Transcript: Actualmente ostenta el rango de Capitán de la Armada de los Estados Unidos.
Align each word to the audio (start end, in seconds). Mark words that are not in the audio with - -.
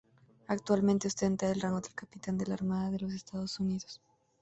Actualmente 0.47 1.05
ostenta 1.09 1.47
el 1.51 1.61
rango 1.61 1.79
de 1.79 1.89
Capitán 1.91 2.35
de 2.35 2.47
la 2.47 2.55
Armada 2.55 2.89
de 2.89 2.97
los 2.97 3.13
Estados 3.13 3.59
Unidos. 3.59 4.01